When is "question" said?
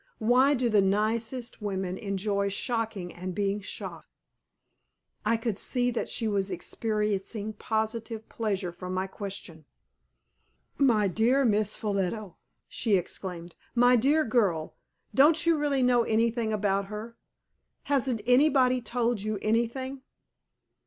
9.05-9.65